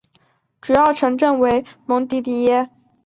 [0.61, 2.71] 主要城镇为蒙迪迪耶。